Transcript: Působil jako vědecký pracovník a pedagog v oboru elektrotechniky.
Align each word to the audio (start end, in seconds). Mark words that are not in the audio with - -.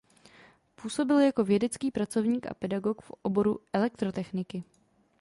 Působil 0.75 1.19
jako 1.19 1.43
vědecký 1.43 1.91
pracovník 1.91 2.45
a 2.47 2.53
pedagog 2.53 3.01
v 3.01 3.11
oboru 3.21 3.59
elektrotechniky. 3.73 4.63